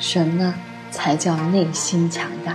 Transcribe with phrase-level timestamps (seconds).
[0.00, 0.54] 什么
[0.90, 2.54] 才叫内心强大？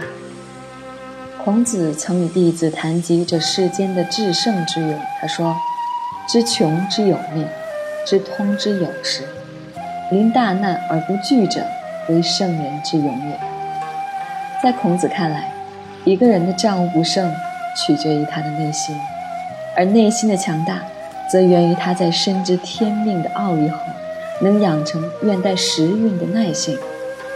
[1.44, 5.56] 孔子曾与弟子谈及这世间的至圣之勇，他说
[6.28, 7.48] ：“知穷之有命，
[8.04, 9.22] 知通之有时。
[10.10, 11.64] 临大难而不惧者，
[12.10, 13.40] 为圣人之勇也。”
[14.64, 15.54] 在孔子看来，
[16.04, 17.32] 一个人的战无不胜，
[17.78, 19.00] 取决于他的内心，
[19.78, 20.82] 而内心的强大，
[21.32, 23.78] 则源于他在深知天命的奥义后，
[24.42, 26.76] 能养成愿待时运的耐性，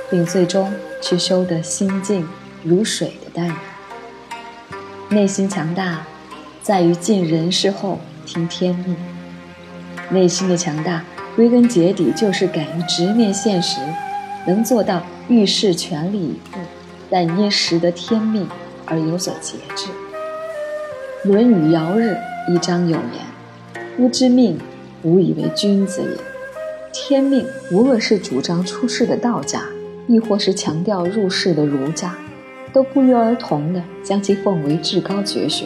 [0.10, 2.28] 并最终去修得心静
[2.64, 3.58] 如水的淡然。
[5.10, 6.06] 内心强大，
[6.62, 8.96] 在于尽人事后听天命。
[10.10, 11.04] 内心的强大，
[11.36, 13.80] 归根结底就是敢于直面现实，
[14.46, 16.60] 能做到遇事全力以赴，
[17.10, 18.48] 但因识得天命
[18.86, 19.88] 而有所节制。
[21.28, 22.16] 《论语尧日》
[22.54, 24.58] 一章有言：“夫知命，
[25.04, 26.18] 无以为君子也。”
[26.92, 29.64] 天命，无论是主张出世的道家，
[30.10, 32.14] 亦或是强调入世的儒家。
[32.72, 35.66] 都不约而同地将其奉为至高绝学。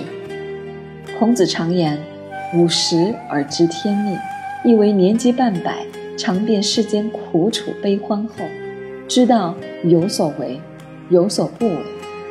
[1.20, 2.00] 孔子常言
[2.56, 4.18] ：“五十而知天命”，
[4.64, 5.86] 意为年纪半百，
[6.18, 8.46] 尝遍世间苦楚悲欢后，
[9.06, 10.62] 知道有所为，
[11.10, 11.78] 有所不为，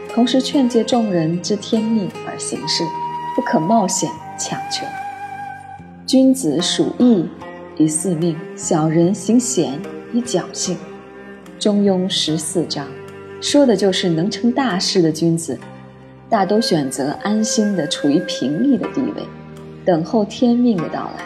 [0.09, 2.83] 同时劝诫众人知天命而行事，
[3.37, 4.87] 不可冒险强求。
[6.07, 7.29] 君子属义
[7.77, 9.79] 以四命，小人行险
[10.15, 10.79] 以侥幸。
[11.63, 12.89] 中庸十四章。
[13.41, 15.57] 说的就是能成大事的君子，
[16.29, 19.23] 大都选择安心的处于平易的地位，
[19.85, 21.23] 等候天命的到来；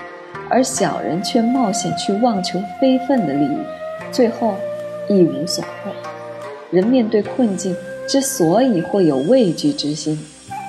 [0.50, 3.56] 而小人却冒险去妄求非分的利益，
[4.12, 4.54] 最后
[5.08, 5.90] 一无所获。
[6.70, 7.74] 人面对困境
[8.06, 10.22] 之所以会有畏惧之心，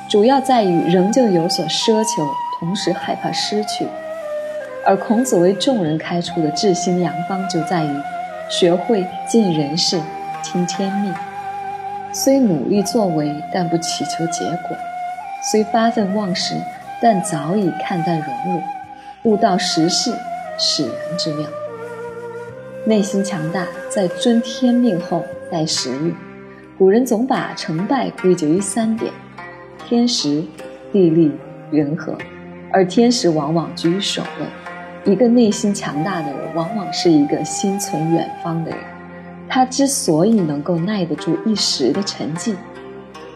[0.10, 2.26] 主要在于仍旧有所奢求，
[2.58, 3.86] 同时害怕失去。
[4.86, 7.90] 而孔子为众人开出的治心良方，就在于
[8.50, 10.02] 学会尽人事，
[10.44, 11.14] 听天命。
[12.14, 14.76] 虽努力作为，但不祈求结果；
[15.52, 16.56] 虽发愤忘食，
[17.02, 18.62] 但早已看淡荣辱，
[19.30, 20.14] 悟到时事
[20.58, 21.46] 使然之妙。
[22.86, 26.16] 内心强大，在遵天命后待时运。
[26.78, 29.12] 古人总把成败归结于三点：
[29.86, 30.44] 天时、
[30.94, 31.32] 地利、
[31.70, 32.18] 人和，
[32.72, 34.46] 而天时往往居于首位。
[35.08, 38.80] 一个内心强大的人，往往是一个心存远方的人。
[39.48, 42.54] 他之所以能够耐得住一时的沉寂，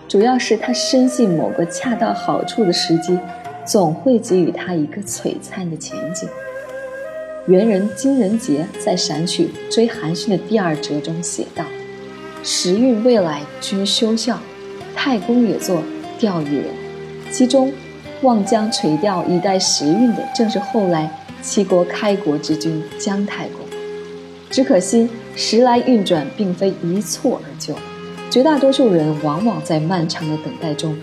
[0.05, 3.17] 主要是他深信某个恰到好处的时机，
[3.63, 6.27] 总会给予他一个璀璨的前景。
[7.47, 11.63] 元人金仁杰在《闪曲追韩信》的第二折中写道
[12.43, 14.37] ：“时运未来君休效，
[14.93, 15.81] 太公也作
[16.19, 16.65] 钓鱼人。
[17.31, 17.71] 其中
[18.23, 21.09] 望江垂钓以待时运的，正是后来
[21.41, 23.59] 齐国开国之君姜太公。
[24.49, 27.73] 只可惜。”时来运转，并非一蹴而就，
[28.29, 30.93] 绝大多数人往往在漫长的等待中，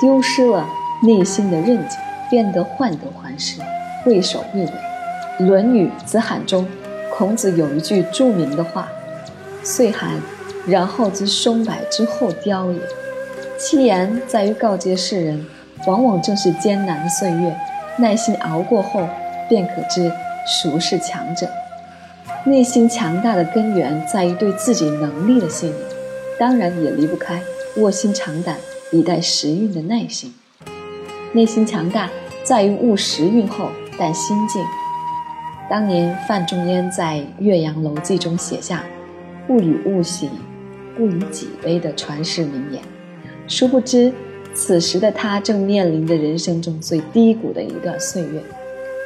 [0.00, 0.66] 丢失了
[1.02, 1.98] 内心的韧劲，
[2.30, 3.60] 变得患得患失，
[4.06, 4.66] 畏首畏尾。
[5.46, 6.66] 《论语·子罕》中，
[7.12, 8.88] 孔子有一句著名的话
[9.62, 10.12] ：“岁寒，
[10.66, 12.78] 然后知松柏之后凋也。”
[13.60, 15.44] 其言在于告诫世人，
[15.86, 17.54] 往往正是艰难的岁月，
[17.98, 19.06] 耐心熬过后，
[19.48, 20.10] 便可知
[20.46, 21.48] 孰是强者。
[22.44, 25.78] 内心强大的根源在于对自己能力的信任，
[26.38, 27.40] 当然也离不开
[27.76, 28.56] 卧薪尝胆、
[28.92, 30.34] 以待时运的耐心。
[31.32, 32.10] 内心强大
[32.42, 34.62] 在于悟时运后待心静。
[35.70, 38.84] 当年范仲淹在《岳阳楼记》中写下
[39.48, 40.28] “不以物喜，
[40.94, 42.82] 不以己悲”的传世名言，
[43.48, 44.12] 殊不知
[44.52, 48.42] 此时的他正面临着人生中最低谷的一段岁月，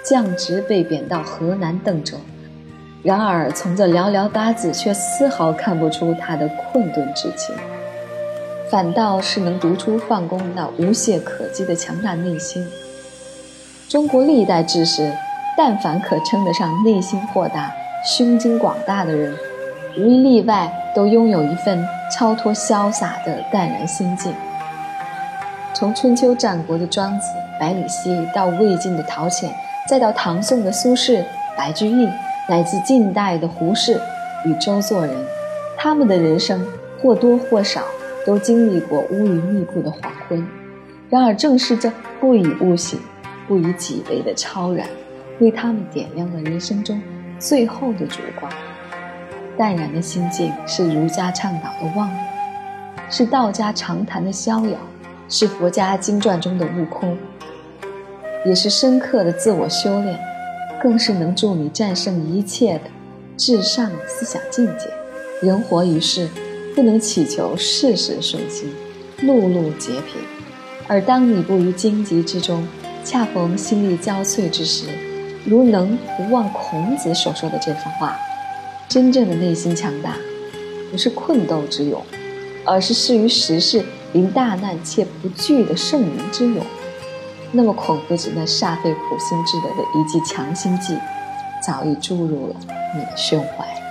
[0.09, 2.17] 降职被贬到河南邓州。
[3.03, 7.55] 然而，从这寥寥八字却丝毫看不出他的困顿之情，
[8.71, 12.67] 反倒是能读出范公那无懈可击的强大内心。
[13.89, 15.13] 中国历代志士，
[15.57, 17.73] 但凡可称得上内心豁达、
[18.05, 19.35] 胸襟广大的人，
[19.97, 24.35] 无一例外都拥有一份超脱潇洒的淡然心境。
[25.73, 27.27] 从春秋战国的庄子、
[27.61, 29.51] 百里奚，到魏晋的陶潜，
[29.89, 31.25] 再到唐宋的苏轼、
[31.57, 32.09] 白居易。
[32.51, 34.01] 乃至近代的胡适
[34.47, 35.15] 与周作人，
[35.77, 36.67] 他们的人生
[36.99, 37.83] 或多或少
[38.25, 40.49] 都经历过乌云密布的黄昏。
[41.11, 42.99] 然而，正是这不以物喜，
[43.47, 44.89] 不以己悲的超然，
[45.41, 46.99] 为他们点亮了人生中
[47.39, 48.51] 最后的烛光。
[49.59, 54.79] 淡然的心境是儒家倡导的忘我，是道家常谈的逍遥，
[55.29, 57.15] 是佛家经传中的悟空，
[58.45, 60.19] 也是深刻的自我修炼。
[60.81, 62.83] 更是能助你战胜一切的
[63.37, 64.85] 至上思想境界。
[65.43, 66.29] 人活于世，
[66.73, 68.73] 不能祈求事事顺心，
[69.23, 70.23] 路路皆平。
[70.87, 72.65] 而当你步于荆棘之中，
[73.05, 74.85] 恰逢心力交瘁之时，
[75.45, 78.17] 如能不忘孔子所说的这番话，
[78.89, 80.15] 真正的内心强大，
[80.93, 82.01] 不是困斗之勇，
[82.65, 86.65] 而是适于时事、临大难且不惧的圣人之勇。
[87.51, 90.97] 那么孔夫子那煞费苦心之得的一剂强心剂，
[91.63, 92.55] 早已注入了
[92.95, 93.88] 你的胸怀。